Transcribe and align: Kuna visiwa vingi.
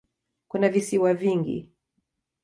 Kuna 0.47 0.69
visiwa 0.69 1.13
vingi. 1.13 1.69